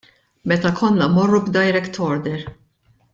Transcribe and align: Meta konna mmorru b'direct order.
Meta 0.51 0.71
konna 0.79 1.09
mmorru 1.11 1.41
b'direct 1.49 1.99
order. 2.09 2.41